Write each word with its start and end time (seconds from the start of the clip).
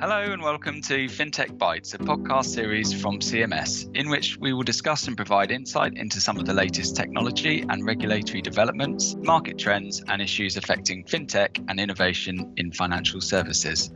Hello 0.00 0.20
and 0.20 0.40
welcome 0.40 0.80
to 0.82 1.06
FinTech 1.06 1.58
Bytes, 1.58 1.92
a 1.92 1.98
podcast 1.98 2.44
series 2.44 2.92
from 2.92 3.18
CMS, 3.18 3.92
in 3.96 4.08
which 4.08 4.36
we 4.36 4.52
will 4.52 4.62
discuss 4.62 5.08
and 5.08 5.16
provide 5.16 5.50
insight 5.50 5.94
into 5.96 6.20
some 6.20 6.38
of 6.38 6.46
the 6.46 6.54
latest 6.54 6.94
technology 6.94 7.64
and 7.68 7.84
regulatory 7.84 8.40
developments, 8.40 9.16
market 9.16 9.58
trends, 9.58 10.00
and 10.06 10.22
issues 10.22 10.56
affecting 10.56 11.02
FinTech 11.02 11.64
and 11.68 11.80
innovation 11.80 12.54
in 12.58 12.70
financial 12.70 13.20
services. 13.20 13.90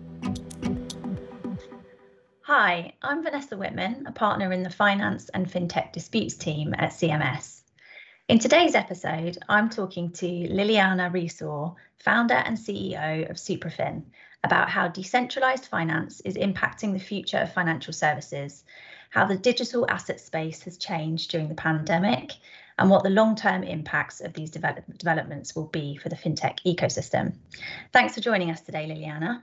Hi, 2.41 2.95
I'm 3.01 3.23
Vanessa 3.23 3.57
Whitman, 3.57 4.05
a 4.09 4.13
partner 4.13 4.53
in 4.53 4.65
the 4.65 4.71
Finance 4.71 5.29
and 5.29 5.47
FinTech 5.47 5.93
Disputes 5.93 6.35
team 6.35 6.75
at 6.77 6.91
CMS. 6.91 7.61
In 8.27 8.41
today's 8.41 8.75
episode, 8.75 9.39
I'm 9.49 9.71
talking 9.71 10.11
to 10.15 10.27
Liliana 10.27 11.13
Reasor, 11.13 11.77
founder 11.99 12.35
and 12.35 12.57
CEO 12.57 13.31
of 13.31 13.37
Suprafin, 13.37 14.03
about 14.45 14.69
how 14.69 14.89
decentralized 14.89 15.67
finance 15.67 16.21
is 16.21 16.37
impacting 16.37 16.93
the 16.93 16.99
future 16.99 17.39
of 17.39 17.53
financial 17.53 17.93
services, 17.93 18.65
how 19.11 19.25
the 19.25 19.37
digital 19.37 19.89
asset 19.89 20.21
space 20.21 20.63
has 20.63 20.77
changed 20.79 21.31
during 21.31 21.49
the 21.49 21.55
pandemic, 21.55 22.33
and 22.79 22.91
what 22.91 23.05
the 23.05 23.11
long 23.11 23.37
term 23.37 23.63
impacts 23.63 24.21
of 24.21 24.33
these 24.33 24.51
develop- 24.51 24.99
developments 24.99 25.55
will 25.55 25.69
be 25.69 25.97
for 25.97 26.09
the 26.09 26.17
fintech 26.17 26.59
ecosystem. 26.67 27.35
Thanks 27.93 28.15
for 28.15 28.21
joining 28.21 28.51
us 28.51 28.63
today, 28.63 28.89
Liliana. 28.89 29.43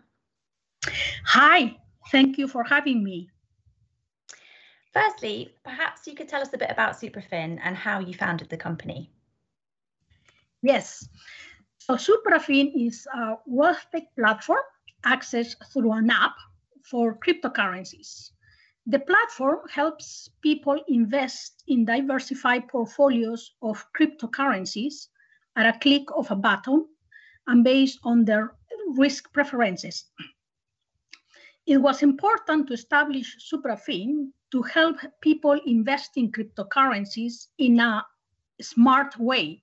Hi, 1.25 1.77
thank 2.11 2.37
you 2.37 2.47
for 2.47 2.63
having 2.63 3.03
me. 3.03 3.29
Firstly, 4.91 5.53
perhaps 5.63 6.07
you 6.07 6.15
could 6.15 6.27
tell 6.27 6.41
us 6.41 6.53
a 6.53 6.57
bit 6.57 6.71
about 6.71 6.99
Suprafin 6.99 7.59
and 7.63 7.77
how 7.77 7.99
you 7.99 8.13
founded 8.13 8.49
the 8.49 8.57
company. 8.57 9.11
Yes, 10.61 11.07
so 11.77 11.95
Suprafin 11.95 12.71
is 12.75 13.07
a 13.13 13.35
wealth 13.45 13.85
tech 13.91 14.03
platform 14.15 14.59
access 15.03 15.55
through 15.73 15.91
an 15.93 16.09
app 16.09 16.35
for 16.89 17.17
cryptocurrencies. 17.19 18.31
The 18.85 18.99
platform 18.99 19.59
helps 19.69 20.29
people 20.41 20.81
invest 20.87 21.63
in 21.67 21.85
diversified 21.85 22.67
portfolios 22.67 23.51
of 23.61 23.85
cryptocurrencies 23.97 25.07
at 25.55 25.75
a 25.75 25.79
click 25.79 26.03
of 26.15 26.31
a 26.31 26.35
button 26.35 26.87
and 27.47 27.63
based 27.63 27.99
on 28.03 28.25
their 28.25 28.55
risk 28.97 29.31
preferences. 29.33 30.05
It 31.65 31.77
was 31.77 32.01
important 32.01 32.67
to 32.67 32.73
establish 32.73 33.37
Suprafin 33.37 34.31
to 34.51 34.61
help 34.63 34.97
people 35.21 35.59
invest 35.67 36.11
in 36.15 36.31
cryptocurrencies 36.31 37.47
in 37.59 37.79
a 37.79 38.03
smart 38.61 39.17
way. 39.19 39.61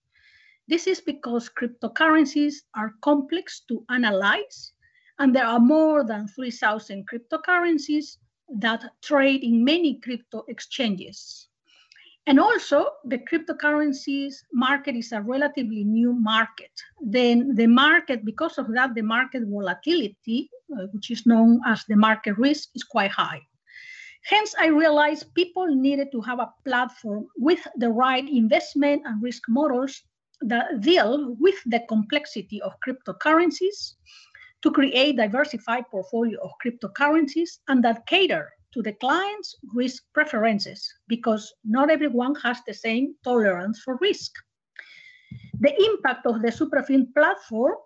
This 0.68 0.86
is 0.86 1.00
because 1.00 1.50
cryptocurrencies 1.50 2.54
are 2.74 2.94
complex 3.02 3.60
to 3.68 3.84
analyze 3.88 4.72
and 5.18 5.34
there 5.34 5.46
are 5.46 5.60
more 5.60 6.04
than 6.04 6.28
3,000 6.28 7.06
cryptocurrencies 7.08 8.18
that 8.48 8.84
trade 9.02 9.42
in 9.42 9.64
many 9.64 9.98
crypto 10.00 10.44
exchanges. 10.48 11.48
And 12.28 12.40
also, 12.40 12.90
the 13.04 13.18
cryptocurrencies 13.18 14.34
market 14.52 14.96
is 14.96 15.12
a 15.12 15.22
relatively 15.22 15.84
new 15.84 16.12
market. 16.12 16.72
Then 17.00 17.54
the 17.54 17.68
market, 17.68 18.24
because 18.24 18.58
of 18.58 18.72
that, 18.74 18.94
the 18.94 19.02
market 19.02 19.44
volatility, 19.46 20.50
uh, 20.72 20.86
which 20.92 21.12
is 21.12 21.24
known 21.24 21.60
as 21.64 21.84
the 21.84 21.96
market 21.96 22.36
risk, 22.36 22.70
is 22.74 22.82
quite 22.82 23.12
high. 23.12 23.40
Hence, 24.24 24.56
I 24.58 24.66
realized 24.66 25.34
people 25.34 25.68
needed 25.68 26.10
to 26.10 26.20
have 26.22 26.40
a 26.40 26.52
platform 26.64 27.28
with 27.36 27.64
the 27.76 27.90
right 27.90 28.28
investment 28.28 29.02
and 29.06 29.22
risk 29.22 29.42
models 29.48 30.02
that 30.40 30.80
deal 30.80 31.36
with 31.38 31.54
the 31.64 31.84
complexity 31.88 32.60
of 32.60 32.74
cryptocurrencies 32.84 33.94
to 34.66 34.72
create 34.72 35.16
diversified 35.16 35.84
portfolio 35.92 36.40
of 36.42 36.50
cryptocurrencies 36.58 37.58
and 37.68 37.84
that 37.84 38.04
cater 38.08 38.50
to 38.74 38.82
the 38.82 38.92
client's 38.94 39.54
risk 39.72 40.02
preferences 40.12 40.92
because 41.06 41.54
not 41.64 41.88
everyone 41.88 42.34
has 42.34 42.58
the 42.66 42.74
same 42.74 43.14
tolerance 43.22 43.80
for 43.84 43.96
risk. 44.00 44.32
The 45.60 45.72
impact 45.88 46.26
of 46.26 46.42
the 46.42 46.48
Suprafin 46.48 47.14
platform 47.14 47.76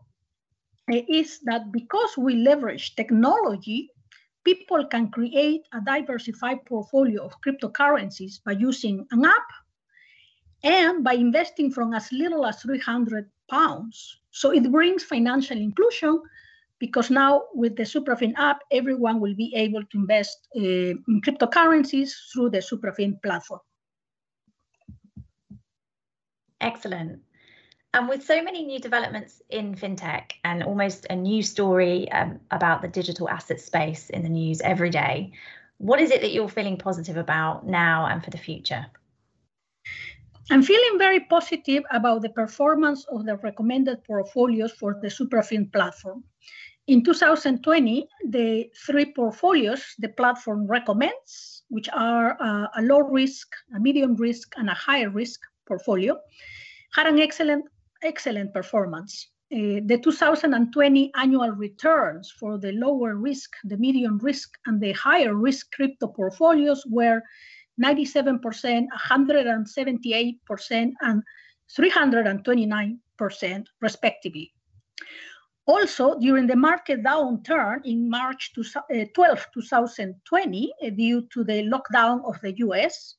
eh, 0.91 1.03
is 1.07 1.41
that 1.45 1.71
because 1.71 2.17
we 2.17 2.37
leverage 2.37 2.97
technology, 2.97 3.91
people 4.43 4.87
can 4.87 5.11
create 5.11 5.61
a 5.75 5.83
diversified 5.83 6.65
portfolio 6.65 7.27
of 7.27 7.35
cryptocurrencies 7.43 8.43
by 8.43 8.53
using 8.53 9.07
an 9.11 9.27
app 9.27 9.49
and 10.65 11.05
by 11.05 11.13
investing 11.13 11.71
from 11.71 11.93
as 11.93 12.11
little 12.11 12.47
as 12.47 12.63
300 12.63 13.29
pounds. 13.51 14.17
So 14.31 14.51
it 14.53 14.73
brings 14.73 15.05
financial 15.05 15.59
inclusion 15.59 16.23
because 16.81 17.11
now 17.11 17.45
with 17.55 17.77
the 17.77 17.85
Suprafin 17.85 18.33
app, 18.37 18.61
everyone 18.73 19.21
will 19.21 19.37
be 19.37 19.53
able 19.55 19.85
to 19.85 19.99
invest 19.99 20.49
uh, 20.57 20.61
in 20.61 21.21
cryptocurrencies 21.25 22.11
through 22.33 22.51
the 22.51 22.59
Suprafin 22.59 23.23
platform. 23.23 23.61
Excellent. 26.61 27.21
And 27.93 28.09
with 28.09 28.25
so 28.25 28.43
many 28.43 28.65
new 28.65 28.79
developments 28.79 29.43
in 29.51 29.75
fintech 29.75 30.33
and 30.45 30.63
almost 30.63 31.07
a 31.11 31.17
new 31.17 31.43
story 31.43 32.11
um, 32.13 32.41
about 32.51 32.83
the 32.83 32.89
digital 32.89 33.29
asset 33.29 33.61
space 33.61 34.11
in 34.11 34.23
the 34.23 34.29
news 34.29 34.61
every 34.61 34.91
day, 34.91 35.33
what 35.79 36.01
is 36.01 36.11
it 36.11 36.21
that 36.21 36.33
you're 36.33 36.49
feeling 36.49 36.77
positive 36.77 37.17
about 37.17 37.67
now 37.67 38.07
and 38.07 38.23
for 38.23 38.31
the 38.31 38.39
future? 38.39 38.87
I'm 40.51 40.63
feeling 40.63 40.99
very 40.99 41.21
positive 41.21 41.85
about 41.91 42.23
the 42.23 42.29
performance 42.29 43.05
of 43.11 43.25
the 43.25 43.37
recommended 43.37 44.05
portfolios 44.05 44.73
for 44.73 44.99
the 45.01 45.09
Suprafin 45.09 45.73
platform. 45.73 46.25
In 46.87 47.05
2020, 47.05 48.09
the 48.29 48.71
three 48.87 49.13
portfolios 49.13 49.83
the 49.99 50.09
platform 50.09 50.67
recommends, 50.67 51.63
which 51.69 51.89
are 51.93 52.37
uh, 52.41 52.67
a 52.77 52.83
low 52.83 53.01
risk, 53.01 53.49
a 53.77 53.81
medium 53.81 54.17
risk, 54.17 54.55
and 54.57 54.69
a 54.69 54.75
higher 54.75 55.11
risk 55.11 55.41
portfolio, 55.69 56.19
had 56.93 57.07
an 57.07 57.21
excellent, 57.21 57.65
excellent 58.03 58.53
performance. 58.53 59.29
Uh, 59.53 59.83
the 59.87 59.99
2020 60.03 61.13
annual 61.17 61.51
returns 61.51 62.31
for 62.31 62.59
the 62.59 62.73
lower 62.73 63.17
risk, 63.17 63.51
the 63.65 63.77
medium 63.77 64.19
risk, 64.19 64.57
and 64.67 64.81
the 64.81 64.93
higher 64.93 65.35
risk 65.35 65.73
crypto 65.73 66.07
portfolios 66.07 66.85
were 66.87 67.23
97%, 67.83 68.87
178%, 68.97 70.93
and 71.01 71.23
329%, 71.79 73.67
respectively. 73.81 74.53
Also, 75.67 76.19
during 76.19 76.47
the 76.47 76.57
market 76.57 77.03
downturn 77.03 77.81
in 77.85 78.09
March 78.09 78.53
uh, 78.59 79.05
12, 79.15 79.47
2020, 79.55 80.73
uh, 80.83 80.91
due 80.91 81.23
to 81.33 81.45
the 81.45 81.63
lockdown 81.71 82.25
of 82.25 82.41
the 82.41 82.57
US, 82.59 83.17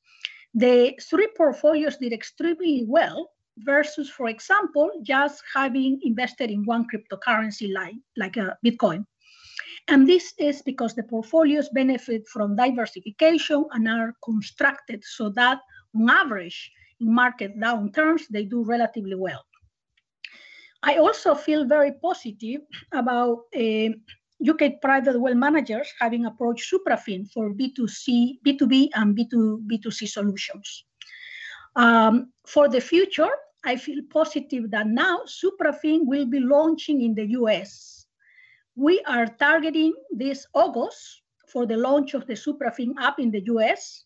the 0.54 0.98
three 1.08 1.28
portfolios 1.36 1.96
did 1.96 2.12
extremely 2.12 2.84
well 2.86 3.30
versus, 3.58 4.10
for 4.10 4.28
example, 4.28 4.90
just 5.02 5.42
having 5.54 5.98
invested 6.02 6.50
in 6.50 6.64
one 6.64 6.86
cryptocurrency 6.92 7.72
like, 7.72 7.94
like 8.16 8.36
a 8.36 8.56
Bitcoin. 8.64 9.06
And 9.88 10.08
this 10.08 10.32
is 10.38 10.62
because 10.62 10.94
the 10.94 11.02
portfolios 11.02 11.68
benefit 11.70 12.28
from 12.28 12.56
diversification 12.56 13.64
and 13.72 13.88
are 13.88 14.14
constructed 14.24 15.02
so 15.04 15.30
that 15.30 15.58
on 15.94 16.08
average, 16.08 16.70
in 17.00 17.12
market 17.12 17.58
downturns, 17.58 18.22
they 18.30 18.44
do 18.44 18.62
relatively 18.62 19.16
well. 19.16 19.44
I 20.82 20.96
also 20.96 21.34
feel 21.34 21.64
very 21.64 21.92
positive 21.92 22.62
about 22.92 23.46
uh, 23.54 23.58
eh, 23.58 23.90
UK 24.42 24.80
private 24.82 25.20
wealth 25.20 25.36
managers 25.36 25.88
having 26.00 26.26
approached 26.26 26.72
Suprafin 26.72 27.30
for 27.30 27.54
B2C, 27.54 28.38
B2B 28.44 28.88
and 28.94 29.16
B2, 29.16 29.66
B2C 29.66 30.08
solutions. 30.08 30.84
Um, 31.76 32.32
for 32.46 32.68
the 32.68 32.80
future, 32.80 33.30
I 33.64 33.76
feel 33.76 34.02
positive 34.10 34.70
that 34.72 34.88
now 34.88 35.20
Suprafin 35.26 36.00
will 36.02 36.26
be 36.26 36.40
launching 36.40 37.02
in 37.02 37.14
the 37.14 37.26
US. 37.38 38.06
We 38.74 39.00
are 39.06 39.26
targeting 39.26 39.94
this 40.10 40.46
August 40.54 41.22
for 41.46 41.64
the 41.66 41.76
launch 41.76 42.14
of 42.14 42.26
the 42.26 42.34
Suprafin 42.34 42.94
app 42.98 43.20
in 43.20 43.30
the 43.30 43.42
US 43.54 44.04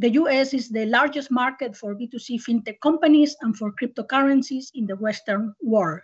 the 0.00 0.12
US 0.12 0.54
is 0.54 0.70
the 0.70 0.86
largest 0.86 1.30
market 1.30 1.76
for 1.76 1.94
B2C 1.94 2.42
fintech 2.42 2.80
companies 2.80 3.36
and 3.42 3.54
for 3.54 3.70
cryptocurrencies 3.70 4.70
in 4.74 4.86
the 4.86 4.96
Western 4.96 5.54
world. 5.62 6.00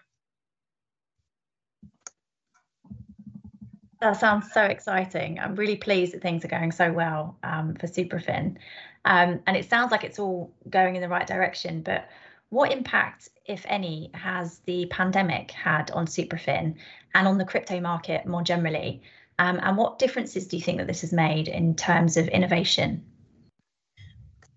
That 4.02 4.20
sounds 4.20 4.52
so 4.52 4.64
exciting. 4.64 5.38
I'm 5.38 5.54
really 5.54 5.76
pleased 5.76 6.12
that 6.12 6.20
things 6.20 6.44
are 6.44 6.48
going 6.48 6.72
so 6.72 6.92
well 6.92 7.38
um, 7.42 7.74
for 7.74 7.86
Suprafin. 7.86 8.58
Um, 9.06 9.40
and 9.46 9.56
it 9.56 9.70
sounds 9.70 9.90
like 9.92 10.04
it's 10.04 10.18
all 10.18 10.52
going 10.68 10.96
in 10.96 11.00
the 11.00 11.08
right 11.08 11.26
direction. 11.26 11.80
But 11.80 12.06
what 12.50 12.72
impact, 12.72 13.30
if 13.46 13.64
any, 13.66 14.10
has 14.12 14.58
the 14.66 14.84
pandemic 14.90 15.52
had 15.52 15.90
on 15.92 16.06
Suprafin 16.06 16.74
and 17.14 17.26
on 17.26 17.38
the 17.38 17.46
crypto 17.46 17.80
market 17.80 18.26
more 18.26 18.42
generally? 18.42 19.00
Um, 19.38 19.58
and 19.62 19.78
what 19.78 19.98
differences 19.98 20.48
do 20.48 20.58
you 20.58 20.62
think 20.62 20.76
that 20.78 20.86
this 20.86 21.00
has 21.00 21.14
made 21.14 21.48
in 21.48 21.74
terms 21.74 22.18
of 22.18 22.28
innovation? 22.28 23.02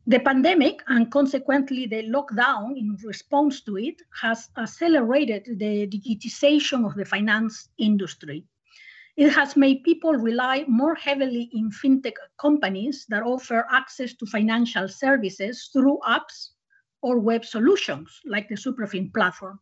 The 0.09 0.19
pandemic 0.21 0.81
and 0.88 1.11
consequently 1.11 1.85
the 1.85 2.01
lockdown 2.01 2.75
in 2.75 2.97
response 3.03 3.61
to 3.61 3.77
it 3.77 4.01
has 4.19 4.50
accelerated 4.57 5.59
the 5.59 5.85
digitization 5.85 6.83
of 6.83 6.95
the 6.95 7.06
finance 7.06 7.69
industry. 7.77 8.44
It 9.17 9.29
has 9.29 9.56
made 9.56 9.83
people 9.83 10.13
rely 10.13 10.65
more 10.67 10.95
heavily 10.95 11.51
in 11.53 11.69
fintech 11.69 12.15
companies 12.41 13.06
that 13.09 13.21
offer 13.21 13.67
access 13.69 14.15
to 14.15 14.25
financial 14.25 14.88
services 14.88 15.69
through 15.71 16.00
apps 16.07 16.53
or 17.03 17.19
web 17.19 17.45
solutions 17.45 18.09
like 18.25 18.50
the 18.50 18.55
Suprafin 18.55 19.13
platform. 19.13 19.59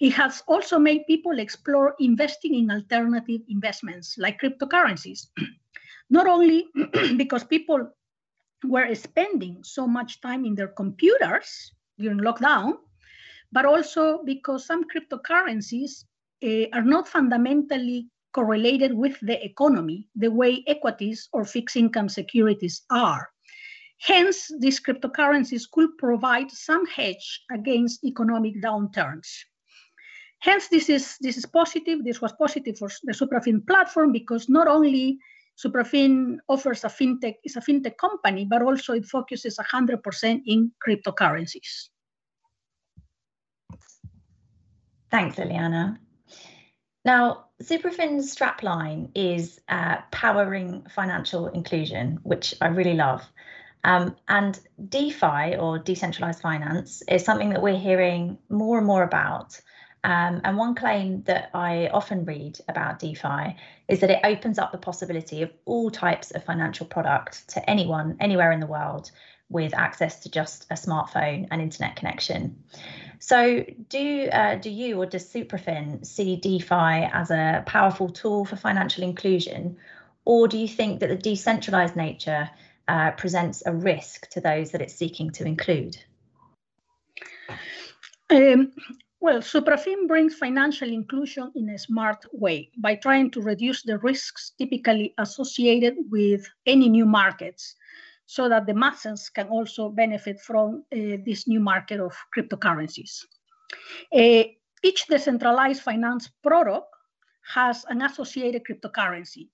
It 0.00 0.12
has 0.12 0.44
also 0.46 0.78
made 0.78 1.08
people 1.08 1.40
explore 1.40 1.96
investing 1.98 2.54
in 2.54 2.70
alternative 2.70 3.40
investments 3.48 4.18
like 4.18 4.40
cryptocurrencies, 4.40 5.26
not 6.10 6.28
only 6.28 6.68
because 7.16 7.42
people 7.42 7.90
were 8.68 8.94
spending 8.94 9.62
so 9.62 9.86
much 9.86 10.20
time 10.20 10.44
in 10.44 10.54
their 10.54 10.68
computers 10.68 11.72
during 11.98 12.18
lockdown, 12.18 12.74
but 13.52 13.64
also 13.64 14.22
because 14.24 14.66
some 14.66 14.84
cryptocurrencies 14.84 16.04
uh, 16.44 16.66
are 16.72 16.82
not 16.82 17.08
fundamentally 17.08 18.08
correlated 18.32 18.92
with 18.92 19.18
the 19.20 19.42
economy 19.44 20.08
the 20.16 20.30
way 20.30 20.62
equities 20.66 21.28
or 21.32 21.44
fixed 21.44 21.76
income 21.76 22.08
securities 22.08 22.82
are. 22.90 23.28
Hence, 24.00 24.50
these 24.58 24.80
cryptocurrencies 24.80 25.70
could 25.70 25.96
provide 25.98 26.50
some 26.50 26.84
hedge 26.86 27.42
against 27.50 28.04
economic 28.04 28.60
downturns. 28.60 29.28
Hence, 30.40 30.68
this 30.68 30.90
is, 30.90 31.16
this 31.20 31.38
is 31.38 31.46
positive. 31.46 32.04
This 32.04 32.20
was 32.20 32.32
positive 32.32 32.76
for 32.76 32.90
the 33.04 33.12
Suprafin 33.12 33.66
platform 33.66 34.12
because 34.12 34.48
not 34.48 34.66
only 34.66 35.18
Suprafin 35.56 36.38
offers 36.48 36.84
a 36.84 36.88
fintech, 36.88 37.36
is 37.44 37.56
a 37.56 37.60
fintech 37.60 37.96
company, 37.96 38.44
but 38.44 38.62
also 38.62 38.92
it 38.92 39.06
focuses 39.06 39.58
100% 39.58 40.42
in 40.46 40.72
cryptocurrencies. 40.86 41.88
Thanks, 45.10 45.36
Liliana. 45.36 45.98
Now, 47.04 47.46
Suprafin's 47.62 48.34
strapline 48.34 49.10
is 49.14 49.60
uh, 49.68 49.98
powering 50.10 50.86
financial 50.92 51.46
inclusion, 51.48 52.18
which 52.22 52.54
I 52.60 52.68
really 52.68 52.94
love. 52.94 53.22
Um, 53.84 54.16
and 54.28 54.58
DeFi 54.88 55.56
or 55.56 55.78
decentralized 55.78 56.40
finance 56.40 57.02
is 57.06 57.24
something 57.24 57.50
that 57.50 57.62
we're 57.62 57.78
hearing 57.78 58.38
more 58.48 58.78
and 58.78 58.86
more 58.86 59.02
about. 59.02 59.60
Um, 60.04 60.42
and 60.44 60.58
one 60.58 60.74
claim 60.74 61.22
that 61.22 61.48
I 61.54 61.88
often 61.88 62.26
read 62.26 62.58
about 62.68 62.98
DeFi 62.98 63.56
is 63.88 64.00
that 64.00 64.10
it 64.10 64.20
opens 64.22 64.58
up 64.58 64.70
the 64.70 64.78
possibility 64.78 65.40
of 65.40 65.50
all 65.64 65.90
types 65.90 66.30
of 66.30 66.44
financial 66.44 66.84
product 66.84 67.48
to 67.50 67.70
anyone, 67.70 68.18
anywhere 68.20 68.52
in 68.52 68.60
the 68.60 68.66
world, 68.66 69.10
with 69.48 69.72
access 69.74 70.20
to 70.20 70.30
just 70.30 70.66
a 70.70 70.74
smartphone 70.74 71.48
and 71.50 71.62
internet 71.62 71.96
connection. 71.96 72.62
So, 73.18 73.64
do 73.88 74.28
uh, 74.28 74.56
do 74.56 74.68
you 74.68 75.00
or 75.00 75.06
does 75.06 75.26
Suprafin 75.26 76.04
see 76.04 76.36
DeFi 76.36 77.08
as 77.10 77.30
a 77.30 77.62
powerful 77.66 78.10
tool 78.10 78.44
for 78.44 78.56
financial 78.56 79.04
inclusion, 79.04 79.78
or 80.26 80.48
do 80.48 80.58
you 80.58 80.68
think 80.68 81.00
that 81.00 81.08
the 81.08 81.16
decentralized 81.16 81.96
nature 81.96 82.50
uh, 82.88 83.12
presents 83.12 83.62
a 83.64 83.72
risk 83.72 84.28
to 84.32 84.42
those 84.42 84.72
that 84.72 84.82
it's 84.82 84.94
seeking 84.94 85.30
to 85.30 85.44
include? 85.46 85.96
Um, 88.28 88.72
well, 89.24 89.40
Suprafin 89.40 90.06
brings 90.06 90.34
financial 90.34 90.90
inclusion 90.90 91.50
in 91.54 91.70
a 91.70 91.78
smart 91.78 92.26
way 92.34 92.70
by 92.76 92.94
trying 92.94 93.30
to 93.30 93.40
reduce 93.40 93.82
the 93.82 93.96
risks 94.00 94.52
typically 94.58 95.14
associated 95.16 95.94
with 96.10 96.46
any 96.66 96.90
new 96.90 97.06
markets 97.06 97.74
so 98.26 98.50
that 98.50 98.66
the 98.66 98.74
masses 98.74 99.30
can 99.30 99.48
also 99.48 99.88
benefit 99.88 100.38
from 100.38 100.84
uh, 100.92 101.16
this 101.24 101.48
new 101.48 101.58
market 101.58 102.00
of 102.00 102.12
cryptocurrencies. 102.36 103.24
Uh, 104.14 104.44
each 104.82 105.06
decentralized 105.06 105.80
finance 105.80 106.28
product 106.42 106.88
has 107.54 107.86
an 107.88 108.02
associated 108.02 108.62
cryptocurrency, 108.68 109.48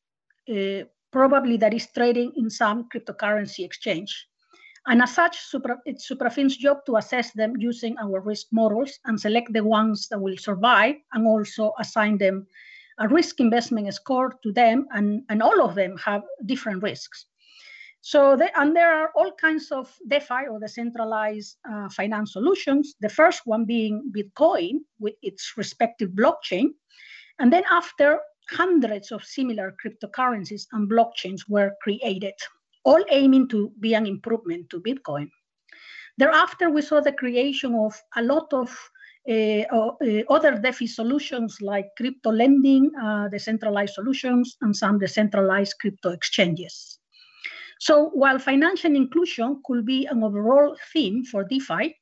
uh, 0.50 0.84
probably 1.12 1.56
that 1.56 1.72
is 1.72 1.86
trading 1.94 2.32
in 2.36 2.50
some 2.50 2.88
cryptocurrency 2.92 3.64
exchange. 3.64 4.26
And 4.90 5.00
as 5.02 5.14
such, 5.14 5.38
it's 5.86 6.08
Suprafin's 6.10 6.56
job 6.56 6.84
to 6.86 6.96
assess 6.96 7.30
them 7.30 7.54
using 7.56 7.96
our 7.98 8.18
risk 8.18 8.48
models 8.50 8.98
and 9.04 9.20
select 9.20 9.52
the 9.52 9.62
ones 9.62 10.08
that 10.08 10.20
will 10.20 10.36
survive 10.36 10.96
and 11.12 11.28
also 11.28 11.72
assign 11.78 12.18
them 12.18 12.44
a 12.98 13.06
risk 13.06 13.38
investment 13.38 13.94
score 13.94 14.34
to 14.42 14.52
them. 14.52 14.88
And, 14.90 15.22
and 15.28 15.44
all 15.44 15.62
of 15.62 15.76
them 15.76 15.96
have 15.98 16.22
different 16.44 16.82
risks. 16.82 17.26
So, 18.00 18.34
they, 18.34 18.50
and 18.56 18.74
there 18.74 18.92
are 18.92 19.12
all 19.14 19.30
kinds 19.30 19.70
of 19.70 19.94
DeFi 20.08 20.48
or 20.50 20.58
decentralized 20.58 21.58
uh, 21.70 21.88
finance 21.90 22.32
solutions. 22.32 22.96
The 23.00 23.10
first 23.10 23.42
one 23.44 23.66
being 23.66 24.10
Bitcoin 24.10 24.80
with 24.98 25.14
its 25.22 25.52
respective 25.56 26.10
blockchain. 26.10 26.70
And 27.38 27.52
then 27.52 27.62
after, 27.70 28.18
hundreds 28.50 29.12
of 29.12 29.22
similar 29.22 29.76
cryptocurrencies 29.80 30.66
and 30.72 30.90
blockchains 30.90 31.42
were 31.48 31.76
created 31.80 32.34
all 32.90 33.04
aiming 33.10 33.46
to 33.48 33.72
be 33.78 33.94
an 33.94 34.06
improvement 34.06 34.68
to 34.70 34.80
Bitcoin. 34.80 35.28
Thereafter, 36.18 36.70
we 36.70 36.82
saw 36.82 37.00
the 37.00 37.12
creation 37.12 37.74
of 37.74 37.94
a 38.16 38.22
lot 38.22 38.52
of 38.52 38.68
uh, 39.28 39.62
uh, 39.78 39.92
other 40.28 40.58
DeFi 40.58 40.86
solutions 40.86 41.58
like 41.60 41.86
crypto 41.96 42.30
lending, 42.32 42.90
uh, 43.00 43.28
decentralized 43.28 43.94
solutions, 43.94 44.56
and 44.62 44.74
some 44.74 44.98
decentralized 44.98 45.74
crypto 45.80 46.10
exchanges. 46.10 46.98
So 47.78 48.10
while 48.10 48.38
financial 48.38 48.94
inclusion 48.94 49.62
could 49.64 49.86
be 49.86 50.06
an 50.06 50.24
overall 50.24 50.76
theme 50.92 51.24
for 51.24 51.44
DeFi, 51.44 51.94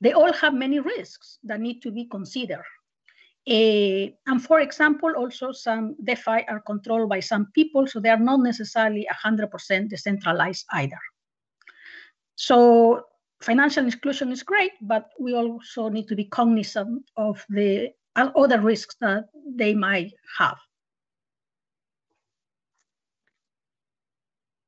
they 0.00 0.12
all 0.12 0.32
have 0.32 0.54
many 0.54 0.80
risks 0.80 1.38
that 1.44 1.60
need 1.60 1.80
to 1.82 1.90
be 1.92 2.06
considered. 2.06 2.64
Uh, 3.46 4.08
and 4.26 4.42
for 4.42 4.60
example, 4.60 5.12
also 5.16 5.52
some 5.52 5.96
DeFi 6.02 6.44
are 6.48 6.60
controlled 6.60 7.10
by 7.10 7.20
some 7.20 7.46
people, 7.54 7.86
so 7.86 8.00
they 8.00 8.08
are 8.08 8.18
not 8.18 8.40
necessarily 8.40 9.06
100% 9.24 9.88
decentralized 9.88 10.64
either. 10.72 10.98
So 12.36 13.04
financial 13.40 13.84
inclusion 13.84 14.32
is 14.32 14.42
great, 14.42 14.72
but 14.80 15.10
we 15.20 15.34
also 15.34 15.88
need 15.88 16.08
to 16.08 16.16
be 16.16 16.24
cognizant 16.24 17.04
of 17.16 17.44
the 17.50 17.90
other 18.16 18.60
risks 18.60 18.96
that 19.00 19.24
they 19.46 19.74
might 19.74 20.12
have. 20.38 20.58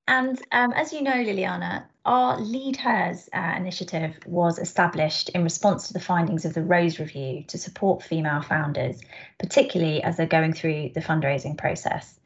And 0.09 0.41
um, 0.53 0.73
as 0.73 0.93
you 0.93 1.03
know, 1.03 1.13
Liliana, 1.13 1.85
our 2.05 2.39
Lead 2.41 2.77
Hers 2.77 3.29
uh, 3.33 3.55
initiative 3.57 4.17
was 4.25 4.59
established 4.59 5.31
in 5.31 5.43
response 5.43 5.89
to 5.89 5.93
the 5.93 6.01
findings 6.01 6.45
of 6.45 6.55
the 6.55 6.63
Rose 6.63 7.01
Review 7.01 7.43
to 7.49 7.59
support 7.59 8.05
female 8.05 8.41
founders, 8.41 9.01
particularly 9.39 10.03
as 10.03 10.17
they're 10.17 10.27
going 10.27 10.53
through 10.53 10.91
the 10.95 11.01
fundraising 11.01 11.59
process. 11.59 12.21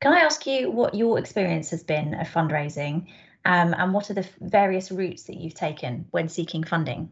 Can 0.00 0.14
I 0.14 0.20
ask 0.20 0.46
you 0.46 0.70
what 0.70 0.94
your 0.94 1.18
experience 1.18 1.70
has 1.70 1.82
been 1.82 2.14
of 2.14 2.28
fundraising 2.28 3.06
um, 3.44 3.74
and 3.76 3.92
what 3.92 4.10
are 4.10 4.14
the 4.14 4.26
various 4.40 4.90
routes 4.90 5.24
that 5.24 5.36
you've 5.36 5.54
taken 5.54 6.06
when 6.10 6.30
seeking 6.30 6.64
funding? 6.64 7.10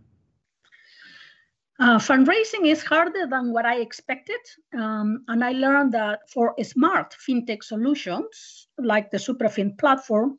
Uh, 1.83 1.99
fundraising 1.99 2.65
is 2.71 2.81
harder 2.85 3.27
than 3.27 3.53
what 3.53 3.67
I 3.67 3.81
expected. 3.81 4.39
Um, 4.73 5.25
and 5.27 5.43
I 5.43 5.51
learned 5.51 5.91
that 5.95 6.31
for 6.31 6.55
smart 6.63 7.17
fintech 7.29 7.65
solutions 7.65 8.69
like 8.79 9.11
the 9.11 9.17
Suprafin 9.19 9.77
platform, 9.79 10.39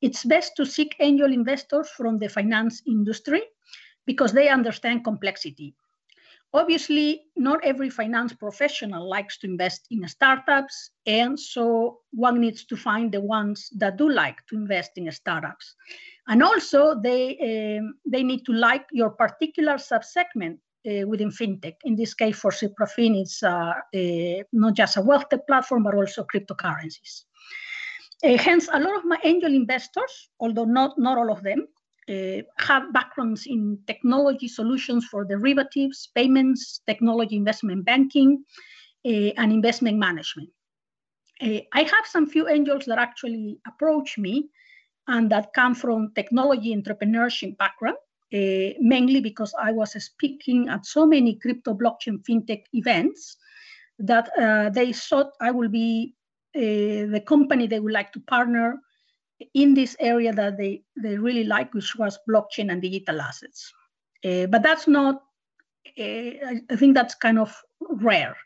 it's 0.00 0.24
best 0.24 0.52
to 0.56 0.64
seek 0.64 0.96
angel 1.00 1.30
investors 1.30 1.90
from 1.90 2.16
the 2.16 2.30
finance 2.30 2.80
industry 2.86 3.42
because 4.06 4.32
they 4.32 4.48
understand 4.48 5.04
complexity. 5.04 5.74
Obviously, 6.54 7.24
not 7.36 7.62
every 7.62 7.90
finance 7.90 8.32
professional 8.32 9.06
likes 9.06 9.36
to 9.40 9.46
invest 9.46 9.88
in 9.90 10.08
startups, 10.08 10.92
and 11.04 11.38
so 11.38 11.98
one 12.12 12.40
needs 12.40 12.64
to 12.64 12.76
find 12.78 13.12
the 13.12 13.20
ones 13.20 13.68
that 13.76 13.98
do 13.98 14.08
like 14.08 14.38
to 14.46 14.56
invest 14.56 14.92
in 14.96 15.12
startups. 15.12 15.74
And 16.28 16.42
also, 16.42 16.98
they, 16.98 17.76
um, 17.78 17.92
they 18.06 18.22
need 18.22 18.46
to 18.46 18.54
like 18.54 18.86
your 18.90 19.10
particular 19.10 19.74
subsegment 19.74 20.56
within 20.84 21.30
fintech. 21.30 21.74
In 21.84 21.96
this 21.96 22.14
case, 22.14 22.38
for 22.38 22.50
Suprafin, 22.50 23.20
it's 23.20 23.42
uh, 23.42 23.72
uh, 23.94 24.42
not 24.52 24.74
just 24.74 24.96
a 24.96 25.02
wealth 25.02 25.28
tech 25.28 25.46
platform, 25.46 25.82
but 25.82 25.94
also 25.94 26.24
cryptocurrencies. 26.24 27.24
Uh, 28.24 28.36
hence, 28.36 28.68
a 28.72 28.80
lot 28.80 28.96
of 28.96 29.04
my 29.04 29.18
angel 29.22 29.52
investors, 29.52 30.28
although 30.40 30.64
not, 30.64 30.98
not 30.98 31.18
all 31.18 31.30
of 31.30 31.42
them, 31.42 31.66
uh, 32.08 32.42
have 32.58 32.92
backgrounds 32.92 33.46
in 33.46 33.78
technology 33.86 34.48
solutions 34.48 35.04
for 35.06 35.24
derivatives, 35.24 36.08
payments, 36.14 36.80
technology 36.86 37.36
investment 37.36 37.84
banking, 37.84 38.42
uh, 39.06 39.30
and 39.36 39.52
investment 39.52 39.98
management. 39.98 40.48
Uh, 41.40 41.60
I 41.72 41.82
have 41.82 42.06
some 42.06 42.26
few 42.26 42.48
angels 42.48 42.86
that 42.86 42.98
actually 42.98 43.58
approach 43.66 44.18
me 44.18 44.48
and 45.06 45.30
that 45.30 45.52
come 45.52 45.74
from 45.74 46.12
technology 46.14 46.74
entrepreneurship 46.74 47.56
background, 47.58 47.98
uh, 48.32 48.74
mainly 48.80 49.20
because 49.20 49.54
I 49.60 49.72
was 49.72 49.92
speaking 50.02 50.68
at 50.68 50.86
so 50.86 51.06
many 51.06 51.36
crypto 51.36 51.74
blockchain 51.74 52.22
fintech 52.24 52.64
events 52.72 53.36
that 53.98 54.30
uh, 54.38 54.70
they 54.70 54.92
thought 54.92 55.32
I 55.40 55.50
will 55.50 55.68
be 55.68 56.14
uh, 56.56 57.10
the 57.10 57.22
company 57.26 57.66
they 57.66 57.80
would 57.80 57.92
like 57.92 58.12
to 58.12 58.20
partner 58.20 58.80
in 59.54 59.74
this 59.74 59.96
area 60.00 60.32
that 60.32 60.56
they, 60.56 60.82
they 60.96 61.16
really 61.16 61.44
like, 61.44 61.72
which 61.74 61.96
was 61.96 62.18
blockchain 62.28 62.72
and 62.72 62.82
digital 62.82 63.20
assets. 63.20 63.72
Uh, 64.24 64.46
but 64.46 64.62
that's 64.62 64.88
not, 64.88 65.22
uh, 65.98 66.30
I 66.70 66.76
think 66.76 66.94
that's 66.94 67.14
kind 67.14 67.38
of 67.38 67.54
rare. 67.80 68.36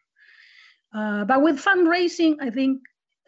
Uh, 0.95 1.25
but 1.25 1.43
with 1.43 1.63
fundraising, 1.63 2.37
I 2.41 2.51
think 2.51 2.81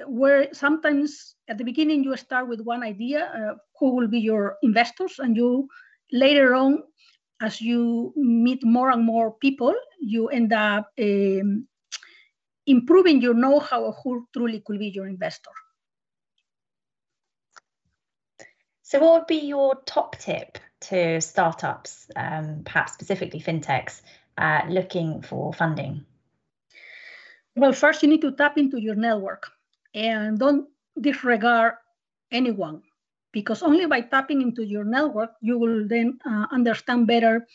where 0.07 0.53
sometimes 0.53 1.37
at 1.49 1.57
the 1.57 1.65
beginning 1.65 2.05
you 2.05 2.17
start 2.17 2.49
with 2.49 2.61
one 2.61 2.83
idea, 2.83 3.27
uh, 3.27 3.55
who 3.79 3.95
will 3.95 4.09
be 4.09 4.19
your 4.19 4.57
investors, 4.63 5.19
and 5.19 5.37
you 5.37 5.69
later 6.13 6.55
on, 6.55 6.83
as 7.41 7.61
you 7.61 8.13
meet 8.17 8.65
more 8.65 8.91
and 8.91 9.05
more 9.05 9.33
people, 9.33 9.75
you 10.01 10.29
end 10.29 10.53
up 10.53 10.91
um, 11.01 11.67
improving 12.67 13.21
your 13.21 13.35
know-how 13.35 13.85
of 13.87 13.97
who 14.03 14.27
truly 14.33 14.63
could 14.65 14.79
be 14.79 14.89
your 14.89 15.07
investor. 15.07 15.51
So, 18.83 19.01
what 19.01 19.13
would 19.21 19.27
be 19.27 19.47
your 19.47 19.77
top 19.87 20.17
tip 20.17 20.59
to 20.83 21.21
startups, 21.21 22.11
um, 22.17 22.63
perhaps 22.65 22.93
specifically 22.93 23.41
fintechs, 23.41 24.03
uh, 24.39 24.63
looking 24.69 25.23
for 25.23 25.53
funding? 25.53 26.05
Well, 27.57 27.73
first 27.73 28.03
you 28.03 28.09
need 28.09 28.21
to 28.23 28.33
tap 28.33 28.59
into 28.59 28.81
your 28.81 28.95
network 28.95 29.47
and 29.95 30.39
don't 30.39 30.69
disregard 31.01 31.75
anyone 32.31 32.83
because 33.35 33.63
only 33.63 33.85
by 33.87 34.01
tapping 34.01 34.41
into 34.41 34.63
your 34.65 34.85
network 34.85 35.33
you 35.43 35.59
will 35.59 35.87
then 35.87 36.19
uh, 36.25 36.47
understand 36.53 37.07
better 37.07 37.47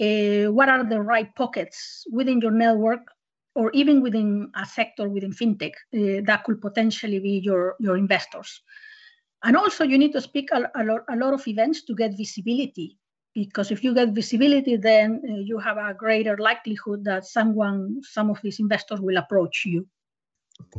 uh, 0.00 0.52
what 0.52 0.68
are 0.68 0.84
the 0.84 1.00
right 1.00 1.34
pockets 1.34 2.04
within 2.10 2.40
your 2.40 2.50
network 2.50 3.00
or 3.54 3.70
even 3.72 4.02
within 4.02 4.50
a 4.54 4.66
sector 4.66 5.08
within 5.08 5.32
fintech 5.32 5.72
uh, 5.72 6.20
that 6.24 6.44
could 6.44 6.60
potentially 6.60 7.18
be 7.18 7.40
your, 7.42 7.74
your 7.80 7.96
investors. 7.96 8.60
And 9.42 9.56
also 9.56 9.84
you 9.84 9.96
need 9.96 10.12
to 10.12 10.20
speak 10.20 10.50
a, 10.52 10.70
a, 10.74 10.84
lot, 10.84 11.00
a 11.08 11.16
lot 11.16 11.32
of 11.32 11.48
events 11.48 11.82
to 11.84 11.94
get 11.94 12.16
visibility 12.16 12.98
because 13.34 13.70
if 13.70 13.82
you 13.82 13.94
get 13.94 14.10
visibility, 14.10 14.76
then 14.76 15.22
uh, 15.24 15.36
you 15.36 15.58
have 15.58 15.78
a 15.78 15.94
greater 15.94 16.36
likelihood 16.38 17.04
that 17.04 17.24
someone, 17.24 18.00
some 18.02 18.30
of 18.30 18.40
these 18.42 18.60
investors 18.60 19.00
will 19.00 19.16
approach 19.16 19.64
you. 19.64 19.86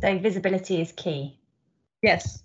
So 0.00 0.18
visibility 0.18 0.80
is 0.80 0.92
key. 0.92 1.38
Yes. 2.02 2.42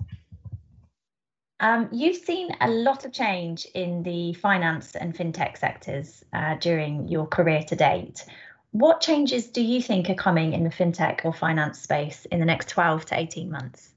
Um, 1.63 1.88
you've 1.93 2.17
seen 2.17 2.50
a 2.60 2.70
lot 2.70 3.05
of 3.05 3.13
change 3.13 3.65
in 3.74 4.03
the 4.03 4.34
finance 4.34 4.98
and 4.98 5.15
fintech 5.15 5.58
sectors 5.58 6.22
uh, 6.34 6.55
during 6.55 7.08
your 7.08 7.25
career 7.25 7.63
to 7.63 7.75
date. 7.77 8.25
What 8.72 9.00
changes 9.00 9.48
do 9.48 9.62
you 9.62 9.82
think 9.82 10.10
are 10.10 10.15
coming 10.15 10.51
in 10.51 10.65
the 10.65 10.70
fintech 10.70 11.24
or 11.24 11.34
finance 11.34 11.79
space 11.79 12.25
in 12.25 12.41
the 12.41 12.46
next 12.46 12.67
12 12.67 13.05
to 13.05 13.17
18 13.17 13.50
months? 13.50 13.93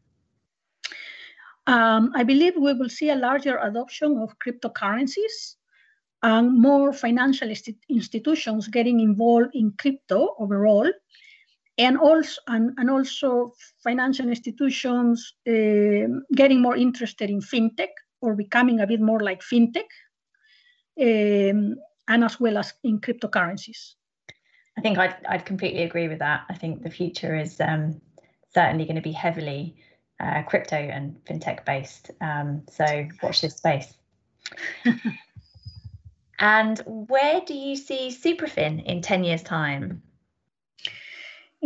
Um, 1.66 2.12
I 2.14 2.23
believe 2.23 2.54
we 2.54 2.73
will 2.73 2.88
see 2.88 3.11
a 3.11 3.16
larger 3.16 3.58
adoption 3.58 4.16
of 4.18 4.38
cryptocurrencies 4.38 5.56
and 6.23 6.62
more 6.62 6.92
financial 6.92 7.52
institutions 7.88 8.68
getting 8.68 9.00
involved 9.00 9.50
in 9.54 9.73
crypto 9.73 10.37
overall, 10.38 10.88
and 11.78 11.99
also 11.99 12.40
and, 12.47 12.73
and 12.78 12.90
also 12.90 13.52
financial 13.83 14.28
institutions 14.28 15.35
uh, 15.49 16.09
getting 16.35 16.61
more 16.61 16.76
interested 16.76 17.30
in 17.30 17.40
fintech 17.40 17.92
or 18.21 18.35
becoming 18.35 18.80
a 18.80 18.87
bit 18.87 19.00
more 19.00 19.21
like 19.21 19.42
fintech, 19.42 19.90
um, 21.00 21.76
and 22.09 22.25
as 22.25 22.40
well 22.40 22.59
as 22.59 22.73
in 22.83 23.00
cryptocurrencies. 23.00 23.95
I 24.78 24.83
think 24.83 24.99
I'd, 24.99 25.16
I'd 25.28 25.47
completely 25.47 25.83
agree 25.83 26.09
with 26.09 26.18
that. 26.18 26.45
I 26.50 26.54
think 26.54 26.83
the 26.83 26.90
future 26.90 27.35
is 27.35 27.61
um, 27.61 28.00
certainly 28.52 28.85
going 28.85 28.97
to 28.97 29.02
be 29.02 29.12
heavily 29.12 29.76
uh, 30.21 30.42
crypto 30.42 30.76
and 30.76 31.16
fintech 31.25 31.64
based. 31.64 32.11
Um, 32.21 32.62
so 32.71 33.09
watch 33.23 33.40
this 33.40 33.56
space. 33.56 33.95
and 36.38 36.78
where 36.87 37.40
do 37.40 37.54
you 37.54 37.76
see 37.76 38.09
Suprafin 38.09 38.85
in 38.85 39.00
10 39.00 39.25
years' 39.25 39.42
time? 39.42 40.02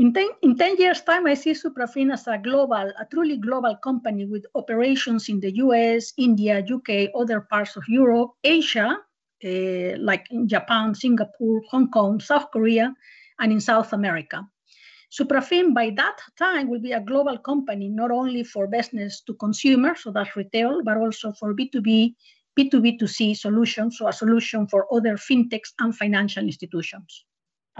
In 0.00 0.14
10, 0.14 0.28
in 0.40 0.56
10 0.56 0.78
years' 0.78 1.02
time, 1.02 1.26
I 1.26 1.34
see 1.34 1.50
Suprafin 1.52 2.10
as 2.10 2.26
a 2.26 2.38
global, 2.38 2.90
a 2.98 3.04
truly 3.10 3.36
global 3.36 3.76
company 3.76 4.24
with 4.24 4.46
operations 4.54 5.28
in 5.28 5.40
the 5.40 5.52
US, 5.56 6.14
India, 6.16 6.64
UK, 6.64 7.10
other 7.14 7.42
parts 7.42 7.76
of 7.76 7.82
Europe, 7.86 8.30
Asia, 8.42 8.96
uh, 9.44 9.98
like 9.98 10.24
in 10.30 10.48
Japan, 10.48 10.94
Singapore, 10.94 11.60
Hong 11.70 11.90
Kong, 11.90 12.18
South 12.18 12.50
Korea, 12.50 12.94
and 13.40 13.52
in 13.52 13.60
South 13.60 13.92
America. 13.92 14.42
Suprafin 15.10 15.74
by 15.74 15.90
that 15.90 16.16
time 16.38 16.70
will 16.70 16.80
be 16.80 16.92
a 16.92 17.02
global 17.02 17.36
company, 17.36 17.90
not 17.90 18.10
only 18.10 18.42
for 18.42 18.66
business 18.68 19.20
to 19.26 19.34
consumer, 19.34 19.94
so 19.94 20.10
that's 20.10 20.34
retail, 20.34 20.80
but 20.82 20.96
also 20.96 21.30
for 21.32 21.52
B2B, 21.54 22.14
B2B2C 22.58 23.36
solutions, 23.36 23.98
so 23.98 24.08
a 24.08 24.14
solution 24.14 24.66
for 24.66 24.86
other 24.90 25.18
fintechs 25.18 25.74
and 25.78 25.94
financial 25.94 26.42
institutions. 26.42 27.26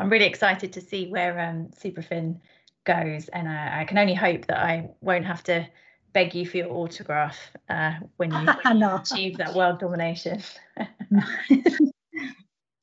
I'm 0.00 0.10
really 0.10 0.26
excited 0.26 0.72
to 0.72 0.80
see 0.80 1.08
where 1.08 1.38
um, 1.38 1.68
Suprafin 1.78 2.40
goes, 2.84 3.28
and 3.28 3.48
I, 3.48 3.82
I, 3.82 3.84
can 3.84 3.98
only 3.98 4.14
hope 4.14 4.46
that 4.46 4.58
I 4.58 4.90
won't 5.00 5.26
have 5.26 5.44
to 5.44 5.66
beg 6.12 6.34
you 6.34 6.46
for 6.46 6.56
your 6.56 6.70
autograph 6.70 7.36
uh, 7.68 7.94
when 8.16 8.32
you, 8.32 8.38
when 8.64 8.78
you 8.78 8.94
achieve 8.96 9.36
that 9.38 9.54
world 9.54 9.78
domination. 9.78 10.42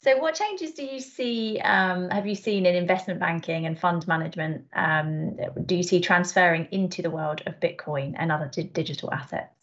So, 0.07 0.17
what 0.19 0.35
changes 0.35 0.71
do 0.71 0.85
you 0.85 1.01
see? 1.01 1.59
Um, 1.59 2.09
have 2.11 2.25
you 2.25 2.35
seen 2.35 2.65
in 2.65 2.75
investment 2.75 3.19
banking 3.19 3.65
and 3.65 3.77
fund 3.77 4.07
management? 4.07 4.65
Um, 4.71 5.35
do 5.65 5.75
you 5.75 5.83
see 5.83 5.99
transferring 5.99 6.69
into 6.71 7.01
the 7.01 7.09
world 7.09 7.41
of 7.45 7.59
Bitcoin 7.59 8.15
and 8.17 8.31
other 8.31 8.47
digital 8.47 9.13
assets? 9.13 9.56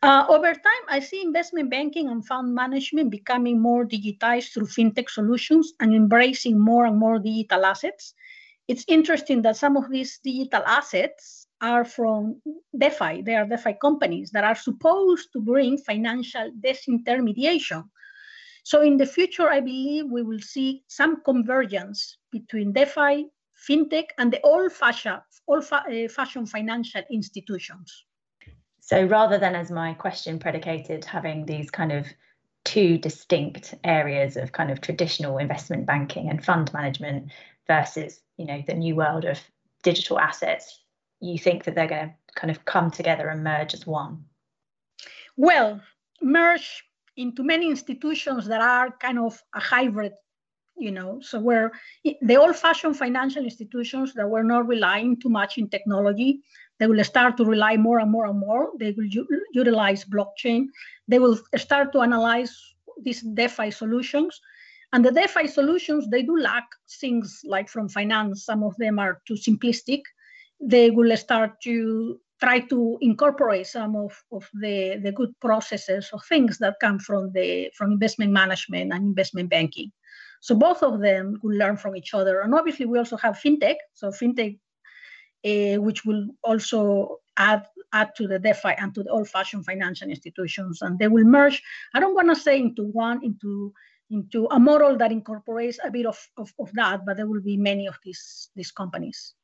Uh, 0.00 0.24
over 0.28 0.52
time, 0.54 0.84
I 0.88 1.00
see 1.00 1.22
investment 1.22 1.70
banking 1.70 2.08
and 2.08 2.24
fund 2.24 2.54
management 2.54 3.10
becoming 3.10 3.60
more 3.60 3.84
digitized 3.84 4.52
through 4.52 4.66
fintech 4.66 5.10
solutions 5.10 5.72
and 5.80 5.92
embracing 5.92 6.58
more 6.58 6.86
and 6.86 6.96
more 6.96 7.18
digital 7.18 7.64
assets. 7.64 8.14
It's 8.68 8.84
interesting 8.86 9.42
that 9.42 9.56
some 9.56 9.76
of 9.76 9.90
these 9.90 10.20
digital 10.22 10.62
assets 10.66 11.48
are 11.60 11.84
from 11.84 12.40
DeFi. 12.78 13.22
They 13.22 13.34
are 13.34 13.46
DeFi 13.46 13.74
companies 13.80 14.30
that 14.30 14.44
are 14.44 14.54
supposed 14.54 15.32
to 15.32 15.40
bring 15.40 15.78
financial 15.78 16.52
disintermediation 16.60 17.84
so 18.68 18.82
in 18.82 18.98
the 18.98 19.06
future, 19.06 19.48
I 19.48 19.60
believe 19.60 20.10
we 20.10 20.22
will 20.22 20.40
see 20.40 20.84
some 20.88 21.22
convergence 21.24 22.18
between 22.30 22.74
DeFi, 22.74 23.24
fintech, 23.66 24.08
and 24.18 24.30
the 24.30 24.42
old-fashioned, 24.42 25.22
old-fashioned 25.46 26.46
uh, 26.46 26.50
financial 26.50 27.00
institutions. 27.10 28.04
So 28.88 29.04
rather 29.04 29.36
than, 29.36 29.54
as 29.54 29.70
my 29.70 29.92
question 29.92 30.38
predicated, 30.38 31.04
having 31.04 31.44
these 31.44 31.70
kind 31.70 31.92
of 31.92 32.06
two 32.64 32.96
distinct 32.96 33.74
areas 33.84 34.38
of 34.38 34.52
kind 34.52 34.70
of 34.70 34.80
traditional 34.80 35.36
investment 35.36 35.84
banking 35.84 36.30
and 36.30 36.42
fund 36.42 36.72
management 36.72 37.30
versus, 37.66 38.22
you 38.38 38.46
know, 38.46 38.62
the 38.66 38.72
new 38.72 38.96
world 38.96 39.26
of 39.26 39.38
digital 39.82 40.18
assets, 40.18 40.80
you 41.20 41.38
think 41.38 41.64
that 41.64 41.74
they're 41.74 41.86
going 41.86 42.08
to 42.08 42.14
kind 42.34 42.50
of 42.50 42.64
come 42.64 42.90
together 42.90 43.28
and 43.28 43.44
merge 43.44 43.74
as 43.74 43.86
one? 43.86 44.24
Well, 45.36 45.82
merge 46.22 46.82
into 47.14 47.42
many 47.42 47.68
institutions 47.68 48.46
that 48.46 48.62
are 48.62 48.90
kind 48.92 49.18
of 49.18 49.42
a 49.54 49.60
hybrid 49.60 50.14
you 50.80 50.92
know 50.92 51.18
so 51.20 51.40
where 51.40 51.72
the 52.22 52.36
old-fashioned 52.36 52.96
financial 52.96 53.42
institutions 53.42 54.14
that 54.14 54.28
were 54.28 54.44
not 54.44 54.68
relying 54.68 55.18
too 55.18 55.28
much 55.28 55.58
in 55.58 55.68
technology 55.68 56.40
they 56.78 56.86
will 56.86 57.02
start 57.04 57.36
to 57.36 57.44
rely 57.44 57.76
more 57.76 57.98
and 57.98 58.10
more 58.10 58.26
and 58.26 58.38
more 58.38 58.70
they 58.78 58.92
will 58.92 59.06
u- 59.06 59.44
utilize 59.52 60.04
blockchain 60.04 60.66
they 61.06 61.18
will 61.18 61.38
start 61.56 61.92
to 61.92 62.00
analyze 62.00 62.56
these 63.02 63.20
defi 63.20 63.70
solutions 63.70 64.40
and 64.92 65.04
the 65.04 65.12
defi 65.12 65.46
solutions 65.46 66.08
they 66.08 66.22
do 66.22 66.38
lack 66.38 66.66
things 67.00 67.40
like 67.44 67.68
from 67.68 67.88
finance 67.88 68.44
some 68.44 68.62
of 68.62 68.74
them 68.76 68.98
are 68.98 69.20
too 69.26 69.34
simplistic 69.34 70.02
they 70.60 70.90
will 70.90 71.16
start 71.16 71.60
to 71.62 72.20
try 72.40 72.60
to 72.60 72.98
incorporate 73.00 73.66
some 73.66 73.96
of, 73.96 74.12
of 74.32 74.48
the, 74.54 75.00
the 75.02 75.12
good 75.12 75.30
processes 75.40 76.10
or 76.12 76.20
things 76.28 76.58
that 76.58 76.76
come 76.80 76.98
from 76.98 77.32
the 77.32 77.70
from 77.74 77.92
investment 77.92 78.32
management 78.32 78.92
and 78.92 79.04
investment 79.04 79.50
banking. 79.50 79.90
So 80.40 80.54
both 80.54 80.82
of 80.82 81.00
them 81.00 81.40
will 81.42 81.56
learn 81.56 81.76
from 81.76 81.96
each 81.96 82.14
other. 82.14 82.40
And 82.40 82.54
obviously 82.54 82.86
we 82.86 82.98
also 82.98 83.16
have 83.16 83.40
fintech. 83.44 83.76
So 83.94 84.10
fintech, 84.10 84.58
uh, 85.44 85.80
which 85.80 86.04
will 86.04 86.28
also 86.42 87.18
add 87.36 87.64
add 87.92 88.14
to 88.16 88.28
the 88.28 88.38
DeFi 88.38 88.74
and 88.76 88.94
to 88.94 89.02
the 89.02 89.10
old-fashioned 89.10 89.64
financial 89.64 90.10
institutions, 90.10 90.82
and 90.82 90.98
they 90.98 91.08
will 91.08 91.24
merge. 91.24 91.62
I 91.94 92.00
don't 92.00 92.14
want 92.14 92.28
to 92.28 92.36
say 92.36 92.58
into 92.58 92.84
one 92.84 93.24
into 93.24 93.72
into 94.10 94.46
a 94.50 94.58
model 94.58 94.96
that 94.96 95.12
incorporates 95.12 95.78
a 95.84 95.90
bit 95.90 96.06
of, 96.06 96.18
of, 96.38 96.50
of 96.58 96.72
that, 96.72 97.04
but 97.04 97.16
there 97.16 97.26
will 97.26 97.42
be 97.42 97.56
many 97.56 97.86
of 97.86 97.96
these 98.04 98.50
these 98.56 98.70
companies. 98.70 99.34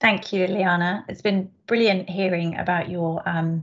Thank 0.00 0.32
you, 0.32 0.46
Liana. 0.48 1.04
It's 1.08 1.22
been 1.22 1.48
brilliant 1.66 2.10
hearing 2.10 2.58
about 2.58 2.90
your 2.90 3.22
um, 3.28 3.62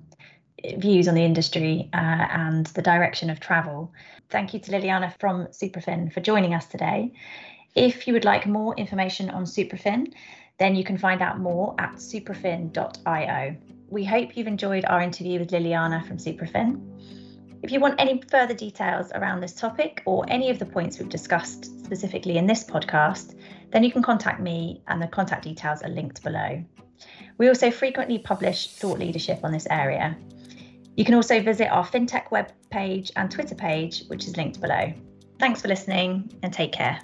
views 0.78 1.08
on 1.08 1.16
the 1.16 1.24
industry 1.24 1.90
uh, 1.94 1.98
and 1.98 2.66
the 2.68 2.82
direction 2.82 3.30
of 3.30 3.40
travel. 3.40 3.92
Thank 4.30 4.54
you 4.54 4.60
to 4.62 4.72
Liliana 4.72 5.14
from 5.20 5.48
Suprafin 5.48 6.14
for 6.14 6.22
joining 6.22 6.54
us 6.54 6.66
today. 6.66 7.12
If 7.76 8.08
you 8.08 8.14
would 8.14 8.26
like 8.26 8.46
more 8.46 8.74
information 8.76 9.30
on 9.30 9.44
Suprafin, 9.44 10.14
then 10.60 10.75
you 10.75 10.84
can 10.84 10.98
find 10.98 11.22
out 11.22 11.39
more 11.39 11.74
at 11.80 11.96
suprafin.io. 11.96 13.56
We 13.88 14.06
hope 14.06 14.38
you've 14.38 14.48
enjoyed 14.48 14.86
our 14.86 15.01
interview 15.01 15.39
with 15.39 15.50
Liliana 15.50 16.06
from 16.06 16.18
Suprafin. 16.18 16.86
If 17.63 17.72
you 17.72 17.80
want 17.80 18.00
any 18.00 18.22
further 18.30 18.54
details 18.54 19.12
around 19.13 19.42
this 19.42 19.54
topic 19.54 20.04
or 20.06 20.25
any 20.28 20.50
of 20.50 20.60
the 20.60 20.66
points 20.66 21.00
we've 21.00 21.10
discussed 21.10 21.66
specifically 21.84 22.38
in 22.38 22.46
this 22.46 22.63
podcast, 22.63 23.36
then 23.72 23.84
you 23.84 23.92
can 23.92 24.04
contact 24.04 24.39
me 24.39 24.82
and 24.88 25.01
the 25.01 25.08
contact 25.08 25.44
details 25.44 25.82
are 25.82 25.89
linked 25.89 26.24
below. 26.24 26.63
We 27.38 27.48
also 27.48 27.72
frequently 27.72 28.20
publish 28.20 28.70
thought 28.70 29.00
leadership 29.00 29.39
on 29.44 29.51
this 29.51 29.68
area. 29.70 30.18
You 30.96 31.06
can 31.06 31.16
also 31.16 31.42
visit 31.42 31.68
our 31.68 31.86
FinTech 31.86 32.32
web 32.32 32.51
page 32.70 33.12
and 33.16 33.32
Twitter 33.32 33.56
page, 33.56 34.04
which 34.08 34.28
is 34.28 34.36
linked 34.36 34.60
below. 34.60 34.94
Thanks 35.39 35.62
for 35.62 35.70
listening 35.70 36.32
and 36.44 36.51
take 36.51 36.74
care. 36.74 37.00